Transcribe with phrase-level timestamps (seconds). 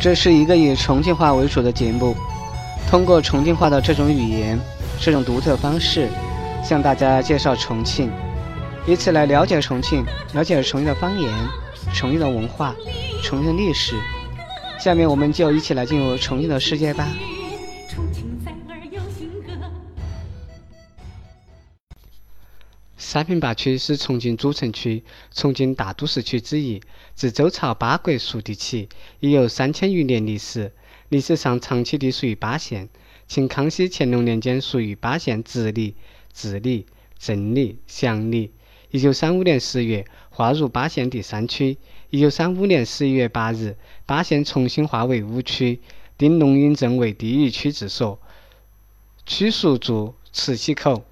[0.00, 2.16] 这是一个以重庆话为主的节目，
[2.88, 4.58] 通过重庆话的这种语言、
[4.98, 6.08] 这种独特方式，
[6.64, 8.10] 向大家介绍重庆，
[8.86, 10.02] 以此来了解重庆，
[10.32, 11.30] 了解重庆的方言、
[11.92, 12.74] 重庆的文化、
[13.22, 13.94] 重庆的历史。
[14.78, 17.06] 下面我们就一起来进入重庆的世界吧。
[23.10, 25.02] 沙坪坝区是重庆主城区、
[25.32, 26.80] 重庆大都市区之一，
[27.16, 30.72] 自周朝八国属地起，已有三千余年历史。
[31.08, 32.88] 历史上长期地属于巴县，
[33.26, 35.96] 清康熙、乾隆年间属于巴县直隶、
[36.32, 36.86] 治里、
[37.18, 38.52] 镇里、祥里。
[38.92, 41.78] 一九三五年十月划入巴县第三区。
[42.10, 45.80] 一九三五年十一月八日，巴县重新划为五区，
[46.16, 48.20] 定龙隐镇为地域区治所，
[49.26, 51.02] 区属驻磁溪口。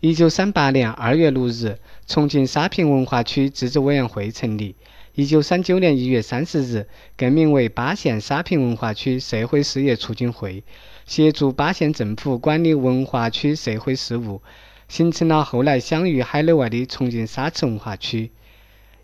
[0.00, 4.76] 一九三八年二月六日，重庆沙坪文化区自治委员会成立。
[5.16, 6.86] 一九三九年一月三十日，
[7.16, 10.62] 更名为巴县沙坪文化区社会事业促进会，
[11.04, 14.40] 协助巴县政府管理文化区社会事务，
[14.86, 18.30] 形成了后来享誉海内外的重庆沙池文化区。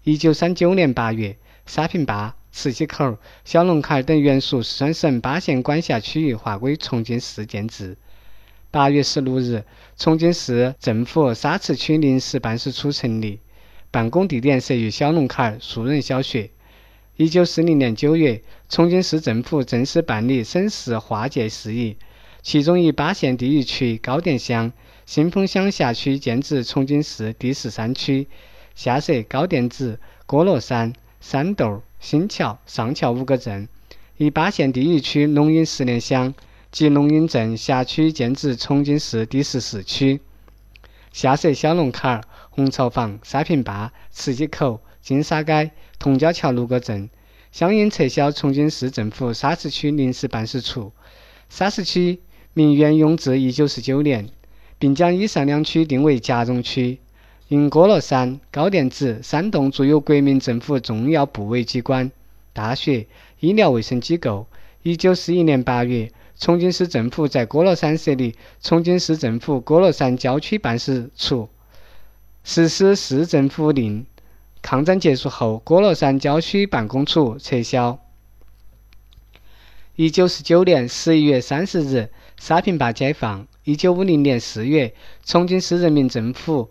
[0.04, 7.97] 一九三九年八月，沙坪坝、磁溪口、小龙坎等原属四川省巴县管辖区域划归重庆市建制。
[8.75, 9.62] 八月十六日，
[9.97, 13.39] 重庆市政府沙池区临时办事处成立，
[13.92, 16.50] 办公地点设于小龙坎树人小学。
[17.16, 21.97] 一九四零年九月，重庆市政府正式办理省市划界事宜，
[22.42, 24.72] 其中以巴县地域区高店乡、
[25.06, 28.27] 新丰乡辖区建制重庆市第十三区，
[28.75, 33.69] 下设高店子、郭罗山、山豆、新桥、上桥五个镇；
[34.16, 36.34] 以巴县地域区龙隐十年乡。
[36.75, 40.20] 及龙隐镇辖区建制重庆市第十四区，
[41.12, 47.08] 下设小龙坎、红槽房、沙坪坝、磁溪口、金沙街、同家桥六个镇，
[47.53, 50.91] 相应撤销重庆市政府沙市区临时办事处。
[51.48, 52.19] 沙市区
[52.54, 54.28] 名沿用至一九四九年，
[54.77, 56.98] 并将以上两区定为夹绒区。
[57.47, 62.10] 因郭乐山、高店子、山洞筑有国民政府重要部委机关、
[62.53, 63.06] 大学、
[63.38, 64.48] 医疗卫生机构。
[64.82, 66.10] 一九四一年八月。
[66.37, 71.49] 重庆市政府在歌乐山设立重庆市政府歌乐山郊区办事处，
[72.43, 74.05] 实施市政府令。
[74.61, 78.00] 抗战结束后，歌乐山郊区办公处撤销。
[79.95, 83.47] 一九四九年十一月三十日，沙坪坝解放。
[83.62, 86.71] 一九五零年四月，重庆市人民政府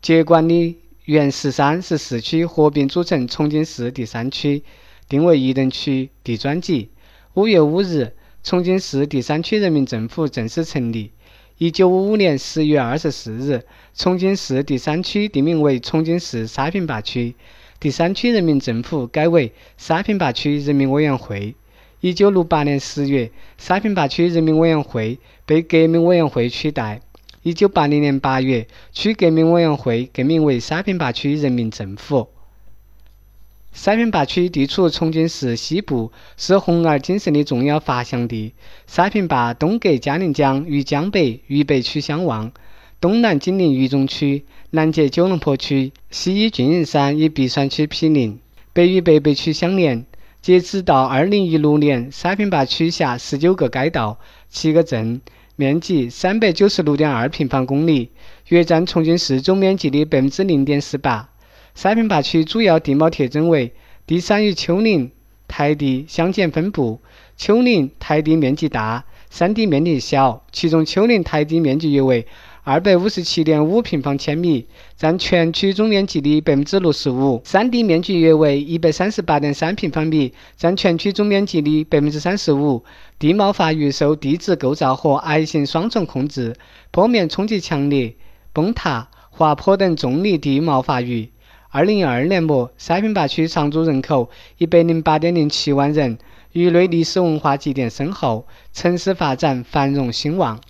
[0.00, 4.64] 接管的原十三、十四区，合并组成重庆市第三区，
[5.08, 6.90] 定为一等区，地专级。
[7.34, 8.14] 五月五日。
[8.46, 11.10] 重庆市第三区人民政府正式成立。
[11.58, 13.60] 一九五五年十月二十四日，
[13.92, 17.34] 重庆市第三区定名为重庆市沙坪坝区，
[17.80, 21.56] 第三区人民政府改为沙坪坝区人民委员会。
[22.00, 27.00] 一九六八年十月，沙坪坝区人民委员会被革命委员会取代。
[27.42, 32.28] 一九八零年八月，区革命委员会更名为沙坪坝区人民政府。
[33.76, 38.54] 沙坪坝区地处重庆市西部，是红二精神的重要发祥地。
[38.86, 42.50] 沙坪坝东隔嘉陵江与江北渝北区相望，
[43.02, 48.40] 东南紧邻渝中区，南接九龙坡区，西依缙云山与璧山区毗邻，
[48.72, 50.06] 北与北碚区相连。
[50.40, 55.20] 截止到二零一六年，沙坪坝区辖十九个街道、七个镇，
[55.54, 58.08] 面积三百九十六点二平方公里，
[58.48, 61.28] 约占重庆市总面积的百分之零点四八。
[61.76, 63.70] 沙坪坝区主要地貌特征为：
[64.06, 65.10] 地山与丘陵、
[65.46, 67.00] 台地相间分布，
[67.36, 70.42] 丘陵、台地面积大，山地面积小。
[70.50, 72.26] 其中丘陵、台地面积约为
[72.62, 74.66] 二百五十七点五平方千米，
[74.96, 82.82] 占全区总面积的百分之六十五；山地面积约为一百三十八点三平方米，占全区总面积的百分之三十五。
[83.18, 86.56] 地貌发育受地质构造和矮型双重控制，
[86.90, 88.14] 坡面冲击强烈，
[88.54, 91.28] 崩塌、滑坡等重力地貌发育。
[91.70, 96.16] 二零一二年末，沙坪坝区常住人口一百零八点零七万人，
[96.52, 100.60] 域内历史文化积淀深厚，城市发展繁荣兴旺。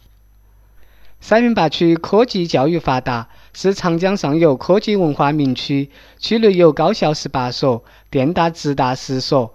[1.21, 5.91] 沙坪坝区科技教育发达，是长江上游科技文化名区。
[6.19, 9.55] 区内有高校十八所，电大、职大十所，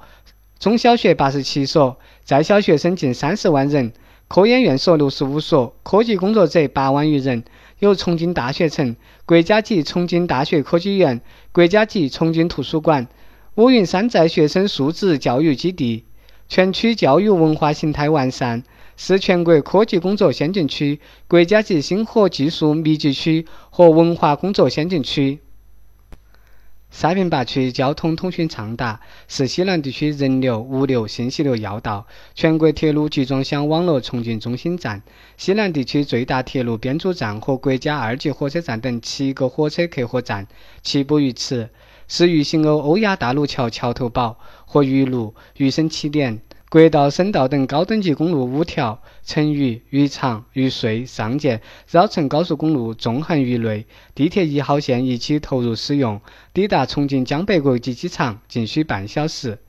[0.59, 3.91] 中小学八十七所，在校学生近三十万人，
[4.27, 7.43] 科研院所六十五所，科技工作者八万余人。
[7.81, 8.95] 有重庆大学城、
[9.25, 11.19] 国家级重庆大学科技园、
[11.51, 13.07] 国家级重庆图书馆、
[13.55, 16.05] 五云山寨学生素质教育基地。
[16.47, 18.61] 全区教育文化形态完善，
[18.95, 25.39] 是全国科技工作先进区、国家级星火技术密集区和文化工作先进区。
[26.91, 28.99] 沙坪坝区交通通讯畅达，
[29.29, 32.05] 是西南地区人流、物流、信息流要道，
[32.35, 35.01] 全国铁路集装箱网络重庆中心站，
[35.38, 40.45] 西南地区最大铁路编组站和国家二级火车站等七个火车客货站
[40.83, 41.69] 齐步于此，
[42.09, 46.41] 是渝新欧欧亚大陆桥桥头堡和渝路、渝深起点。
[46.71, 53.85] 国道、省道等高等级公路五条，成渝、渝长、渝穗、上建绕城高速公路纵横渝内，
[54.15, 56.21] 地铁一号线一期投入使用，
[56.53, 59.59] 抵达重庆江北国际机场仅需半小时。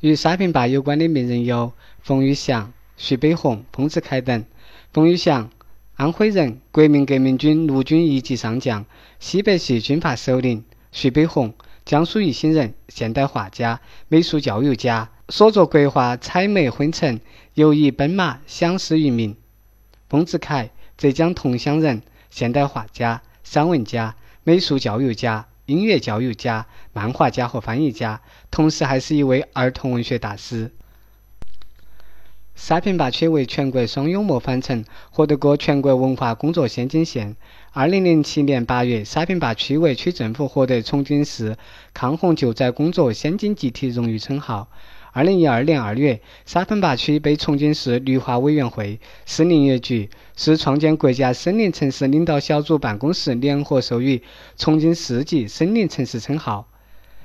[0.00, 1.72] 与沙坪坝有关的名人有
[2.02, 4.44] 冯玉祥、徐悲鸿、彭子凯等。
[4.92, 5.48] 冯玉祥，
[5.96, 8.84] 安徽人，国民革命军陆军一级上将，
[9.20, 10.66] 西北系军阀首领。
[10.92, 11.54] 徐悲鸿，
[11.86, 15.08] 江苏宜兴人，现代画家、美术教育家。
[15.30, 17.18] 所作国画《采梅昏沉》，
[17.54, 19.36] 尤以奔马享世于民。
[20.08, 30.72] 丰子恺，浙江桐乡人，现代画家、散文家、美术教育家、音乐教育家、漫画家和翻译家，同时还是一位儿童文学大师。
[32.56, 37.36] 沙坪坝区为全国双幽默返城，获得过全国文化工作先进县。
[37.70, 41.56] 二零零七年八月，沙坪坝区委区政府获得重庆市
[41.94, 44.68] 抗洪救灾工作先进集体荣誉称号。
[45.12, 54.22] 二零一二年二月，沙坪坝区被重庆市绿化委员会、市林业局、市创建国家森林城市领导小组办公室联合授予
[54.56, 56.69] “重庆市级森林城市”称号。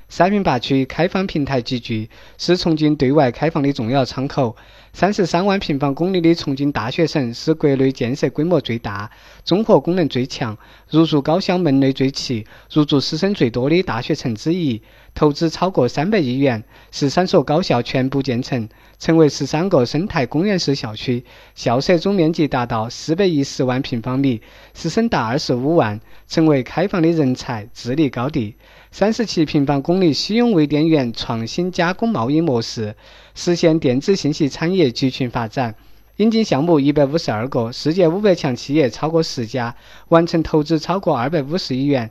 [0.08, 2.08] 沙坪坝区开放平台集聚，
[2.38, 4.56] 是重庆对外开放的重要窗口。
[4.92, 9.10] 三十三万平方公里的重庆大学城是国内建设规模最大、
[9.44, 10.56] 综合功能最强、
[10.88, 14.80] 入驻高校门类最齐、入驻师生最多的大学城之一。
[15.12, 16.62] 投资超过三百亿元，
[16.92, 18.68] 十三所高校全部建成，
[18.98, 24.40] 成为十三个生态公园式校区，校舍总面积达到四百一十万平方米，
[24.74, 28.54] 师生达二十五万，成为开放的人才智力高地。
[28.90, 32.94] 三十七平方公里西涌微电园创新加工贸易模式，
[33.34, 35.74] 实现电子信息产业集群发展。
[36.16, 39.76] 引进项目一百五十二个，世界五百强企业超过十家，
[40.08, 42.10] 完成投资超过二百五十亿元，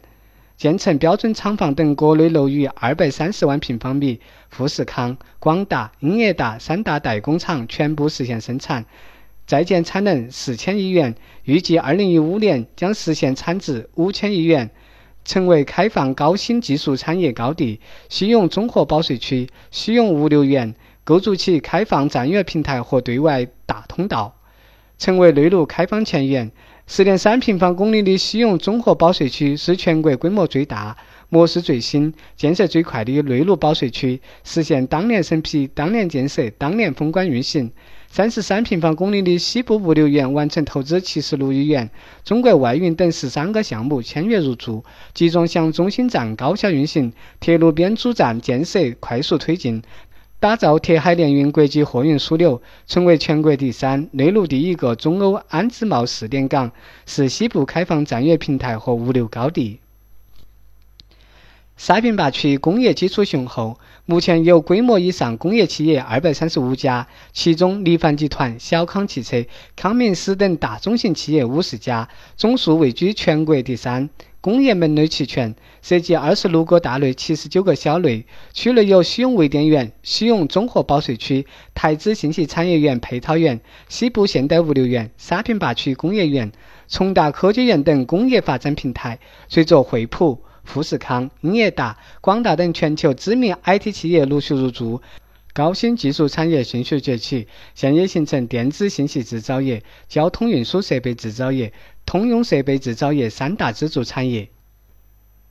[0.57, 4.19] 建成标准厂房等各类楼宇二百三十万平方米。
[4.49, 8.85] 富士康、广达、英业达三大代工厂全部实现生产，
[9.45, 11.13] 在建产能四千亿元，
[11.43, 14.69] 预计二零一五年将实现产值五千亿元。
[15.25, 24.35] 成为开放高新技术产业高地，西永综合保税区、西永物流园构筑起开放战略平台和对外大通道，
[24.99, 26.51] 成为内陆开放前沿。
[26.87, 30.95] 十点三平方公里的西永综合保税区是全国规模最大、
[31.29, 37.71] 模式最新、建设最快的内陆保税区，实现当年审批、当年建设、当年封关运行。
[38.07, 41.89] 三十三平方公里的西部物流园完成投资七十六亿元，
[42.23, 44.85] 中国外运等十三个项目签约入驻，
[45.15, 49.81] 集装箱中心站高效运行，铁路编组站建设快速推进，
[50.39, 56.71] 打造铁海联运国际货运枢纽，成为全国第三、内陆第一个中欧安自贸试点港，
[57.05, 59.79] 是西部开放战略平台和物流高地。
[61.77, 69.43] 沙坪坝区工业基础雄厚，目前有规模以上工业企业二百三十五家，其中力帆集团、小康汽车、
[69.75, 72.07] 康明斯等大中型企业五十家，
[72.37, 74.09] 总数位居全国第三。
[74.45, 78.27] 工业门类齐全，涉及二十六个大类、七十九个小类。
[78.53, 83.59] 区内有西永微电园、西永综合保税区、台资信息产业园配套园、
[83.89, 86.51] 西部现代物流园、沙坪坝区工业园、
[86.87, 89.17] 重大科技园等工业发展平台。
[89.47, 90.39] 随着惠普。
[90.63, 94.99] 富士康、英业达、广达等全球知名 IT 企业陆续入驻，
[95.53, 101.71] 高新技术产业迅速崛起，现已形成电子信息制造业、交通运输设备制造业、
[102.05, 104.49] 通用设备制造业三大支柱产业。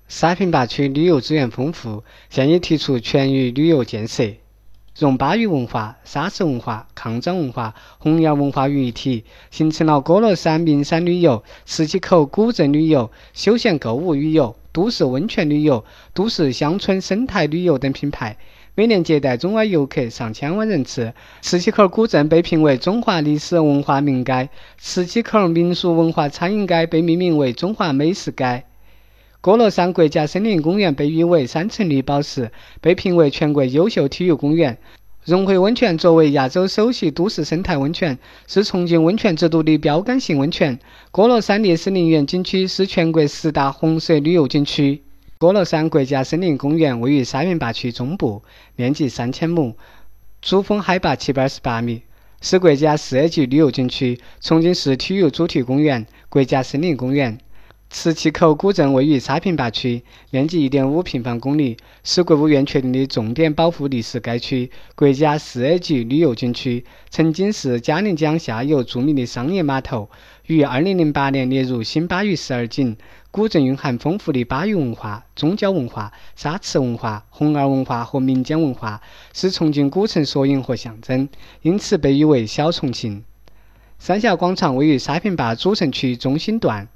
[0.08, 4.34] 沙坪坝区旅游资源丰富，现已提出全域旅游建设，
[4.99, 14.56] 融巴渝文化、沙石文化、抗战文化、洪崖文化于一体，形成了歌乐山名山旅游、磁器口古镇旅游、休闲购物旅游。
[14.73, 15.84] 都市温泉旅游、
[16.14, 18.37] 都市乡村生态旅游等品牌，
[18.76, 21.12] 每年接待中外游客上千万人次。
[21.40, 28.64] 磁器口古镇被评为中华历史文化名街，磁器口民俗文化餐饮街被命名为中华美食街。
[29.40, 32.50] 歌乐山国家森林公园被誉为山城绿宝石，
[32.81, 34.76] 被评为全国优秀体育公园。
[35.25, 40.76] 融汇温泉作为亚洲首席都市生态温泉，是重庆温泉之都的标杆性温泉。
[41.12, 45.00] 歌乐山烈士陵园景区是全国十大红色旅游景区。
[45.44, 48.42] 歌乐山国家森林公园位于沙坪坝区中部，
[48.76, 49.76] 面积三千亩，
[50.40, 52.00] 主峰海拔七百二十八米，
[52.40, 54.18] 是国家四 A 级旅游景区。
[54.40, 57.38] 重庆市体育主题公园、国家森林公园。
[57.96, 66.84] 磁器口古镇位于沙坪坝区，面积1.5平方公里，是国务院确定的重点保护历史街区、国家四 A 级旅游景区。
[67.08, 70.10] 曾经是嘉陵江下游著名的商业码头，
[70.48, 72.96] 于2008年列入新巴渝十二景。
[73.30, 79.00] 古镇蕴含丰富的巴渝文化、宗教文化、沙池文化、红二文化和民间文化，
[79.32, 81.28] 是重庆古城缩影和象征，
[81.62, 83.22] 因此被誉为“小重庆”。
[84.00, 86.88] 三峡广场位于沙坪坝主城区中心段。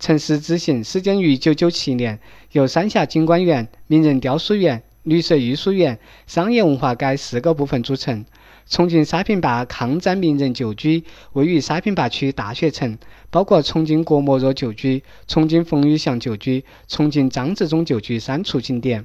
[0.00, 2.18] 城市之行始建于1997年，
[2.52, 8.24] 由三峡景观园、名人雕塑园、绿色艺术园、商业文化街四个部分组成。
[8.66, 11.04] 重庆沙坪坝抗战名人旧居
[11.34, 12.96] 位于沙坪坝区大学城，
[13.28, 19.04] 包括重庆郭沫若旧居、重庆冯玉祥旧居、重庆张治中旧居三处景点。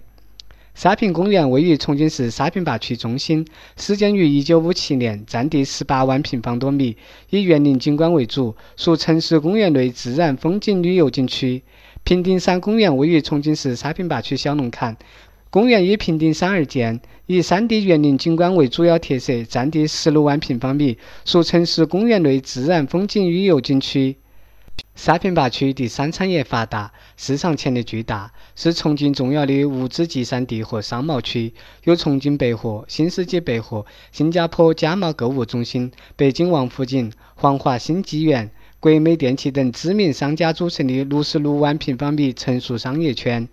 [0.75, 6.97] 沙坪公园位于重庆市沙坪坝区中心，始建于1957年，占地18万平方多米，
[7.29, 11.63] 以园林景观为主，属城市公园类自然风景旅游景区。
[12.03, 14.97] 平顶山公园位于重庆市沙坪坝区小龙坎，
[15.49, 24.17] 公园依平顶山而建，以山地园林景观为主要特色，占地16万平方米，属城市公园类自然风景旅游景区。
[24.95, 38.49] 沙坪坝区第三产业发达，市场潜力巨大，是重庆重要的物资集散地和商贸区，有重庆百货、新世纪百货、新加坡家茂购物中心、北京王府井、黄华新纪元、
[38.79, 43.49] 国美电器等知名商家组成的六十六万平方米成熟商业圈。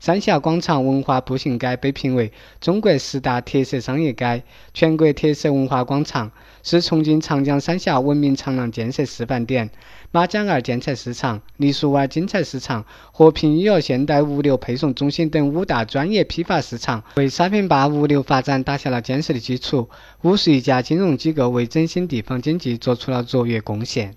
[0.00, 4.42] 三峡广场文化步行街被评为中国十大特色商业街、
[4.72, 9.70] 全国特色文化广场，是重庆长江三峡文明长廊建设示范点。
[10.10, 19.90] 马江二建材市场、梨树湾精彩市场、和平医药现代物流配送中心等五大专业批发市场，为沙坪坝物流发展打下了坚实的基础。
[20.22, 24.16] 五十余家金融机构为振兴地方经济做出了卓越贡献。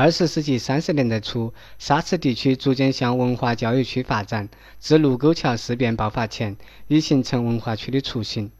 [0.00, 8.52] 二十世纪三十年代初，沙池地区逐渐向文化教育区发展，自卢沟桥事变爆发前，已形成文化区的雏形。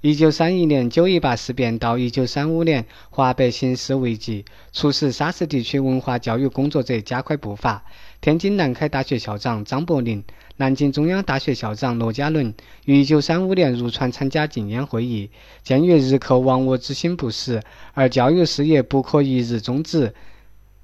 [0.00, 7.84] 一九三一年九一八事变到一九三五年华北形势危急，促使沙市地区文化教育工作者加快步伐。
[8.20, 10.22] 天津南开大学校长张伯苓、
[10.56, 15.30] 南京中央大学校长罗家伦于一九三五年入川参加禁烟会议，
[15.64, 17.60] 鉴于日寇亡我之心不死，
[17.92, 20.14] 而教育事业不可一日终止。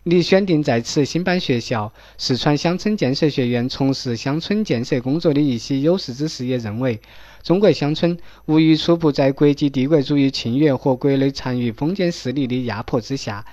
[0.06, 1.92] 李选定在此兴办学校。
[2.16, 7.00] 四川乡村建设学院从事乡村建设工作的一些有识之士也认为，
[7.42, 13.44] 中国乡村无疑初步在国际帝国主义侵略和国内残余封建势力的压迫之下。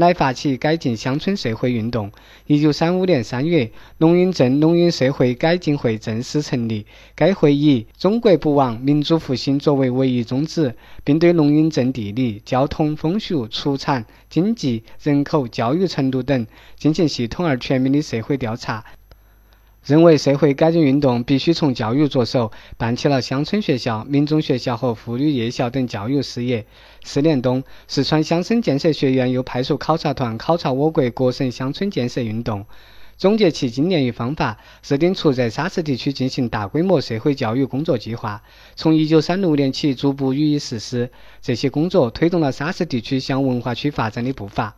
[0.00, 2.10] 来发起改进乡村社会运动。
[2.46, 6.86] 一九三五年三月，龙云镇龙云社会改进会正式成立。
[7.14, 18.82] 该会以“中国不亡，民族复兴”作为唯一宗旨，并对龙云镇地理、交通、风俗、出产、经济、人口、教育程度等进行系统而全面的社会调查。
[19.84, 26.66] 认为社会改进运动必须从教育着手，办起了乡村学校、民众学校和妇女夜校等教育事业。
[27.02, 32.66] 四年冬，四川乡村建设学院又派出考察团考察我国各省乡村建设运动，
[33.16, 38.42] 总结其经验与方法，制定出在沙市地区进行大规模社会教育工作计划。
[38.76, 41.10] 从1936年起，逐步予以实施。
[41.40, 44.76] 这些工作推动了沙市地区向文化区发展的步伐。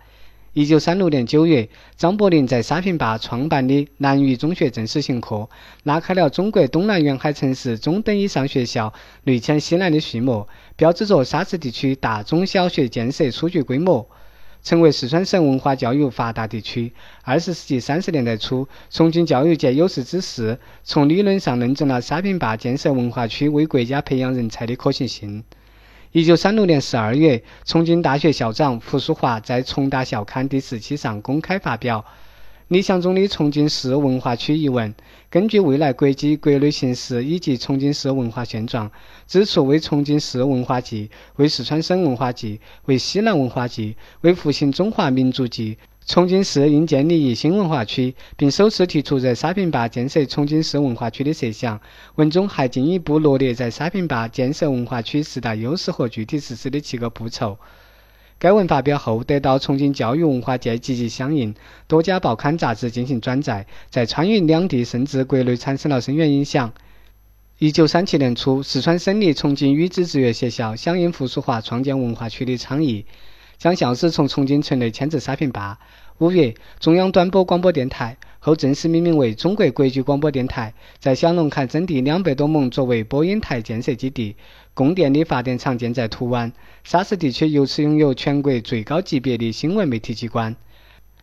[0.54, 5.48] 一九三六年九月，张伯苓在沙坪坝创办的南渝中学正式行课，
[5.84, 8.92] 拉开了中国东南沿海城市中等以上学校
[9.24, 14.06] 内迁西南的序幕，标志着沙市地区大中小学建设初具规模，
[14.62, 16.92] 成为四川省文化教育发达地区。
[17.22, 25.44] 二十世纪三十年代初，重庆教育界有识之士从理论上论证了沙坪坝建设文化区为国家培养人才的可行性。
[26.14, 32.04] 一九三六年十二月，重庆大学校长胡淑华在《重大校刊》第十期上公开发表
[32.68, 34.94] 理想中的重庆市文化区一文。
[35.30, 38.90] 根据未来国际国内形势以及重庆市文化现状，
[39.26, 45.78] 指出为重庆市文化界、为四川省文化界、为西南文化界、为复兴中华民族季。
[46.04, 51.80] 重庆市应建立一新文化区，并首次提出在沙坪坝建设重庆市文化区的设想。
[52.16, 57.56] 文中还进一步罗列在沙坪坝建设文化区四大优势和具体实施的七个步骤。
[58.38, 61.54] 该文发表后，得到重庆教育文化界积极响应，
[61.86, 66.72] 多家报刊杂志进行转载，在川渝两地甚至国内产生了深远影响。
[67.58, 73.06] 一九三七年初，四川省立重庆女子职业学校响应胡淑华创建文化区的倡议。
[73.62, 75.78] 将校史从重庆城内迁至沙坪坝。
[76.18, 84.34] 五月，中央短波广播电台后正式命名为中国国际广播电台，在小龙坎征地两百多亩作为播音台建设基地，
[84.74, 86.52] 供电的发电厂建在图湾。
[86.82, 90.56] 沙市地区由此拥有全国最高级别的新闻媒体机关。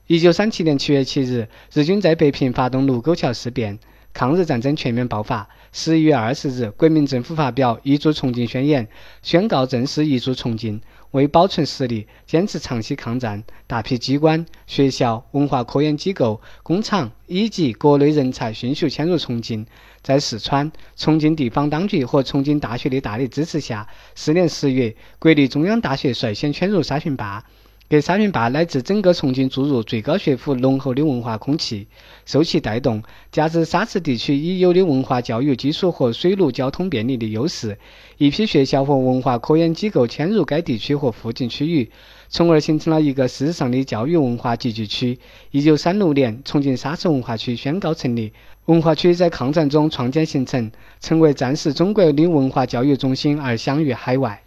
[0.07, 3.77] 一九三七年七月七日，日军在北平发动卢沟桥事变，
[4.13, 5.49] 抗日战争全面爆发。
[5.73, 8.85] 十一月二十日，国民政府发表《移驻重庆宣言》，
[9.21, 10.79] 宣告正式移驻重庆。
[11.11, 19.65] 为保存实力，坚持长期抗战，大批机关、学校、文化科研机构、工厂以及各类人才迅速迁入重庆。
[20.01, 27.43] 在四川、重庆地方当局和重庆大学的大力支持下，四年十月，国立中央大学率先迁入沙逊坝。
[27.89, 31.87] 给沙坪坝乃至整个重庆注入最高学府浓厚的文化空气，
[32.23, 37.79] 受其带动，加之沙池地区已有的文化教育基础和水陆交通便利的优势，
[38.19, 41.89] 一批学校和文化科研机构迁入该地区和附近区域，
[42.27, 45.17] 从而形成了一个事实上的教育文化集聚区。
[45.49, 48.31] 一九三六年，重庆沙池文化区宣告成立，
[48.65, 54.39] 文化区在抗战中创建形成，成为战时中国的文化教育中心而享誉海外。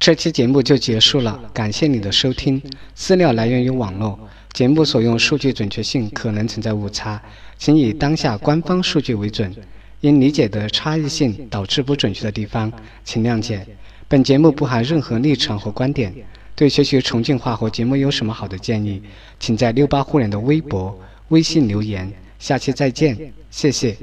[0.00, 2.60] 这期节目就结束了，感谢你的收听。
[2.94, 4.18] 资料来源于网络，
[4.54, 7.20] 节目所用数据准确性可能存在误差，
[7.58, 9.54] 请以当下官方数据为准。
[10.00, 12.72] 因理解的差异性导致不准确的地方，
[13.04, 13.66] 请谅解。
[14.08, 16.10] 本节目不含任何立场和观点。
[16.56, 19.02] 对学习重庆话和节目有什么好的建议，
[19.38, 22.10] 请在六八互联的微博、微信留言。
[22.38, 23.94] 下期再见，谢谢。